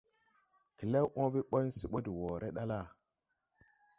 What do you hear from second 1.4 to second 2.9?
ɓɔn se de wɔɔre ɗa la,